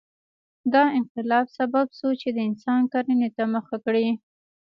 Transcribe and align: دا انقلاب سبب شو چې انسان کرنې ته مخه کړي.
دا 0.73 0.83
انقلاب 0.99 1.45
سبب 1.57 1.85
شو 1.97 2.09
چې 2.21 2.27
انسان 2.49 2.81
کرنې 2.93 3.29
ته 3.35 3.43
مخه 3.53 3.75
کړي. 3.85 4.07